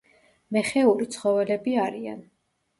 მეხეური 0.57 1.09
ცხოველები 1.17 1.79
არიან. 1.85 2.29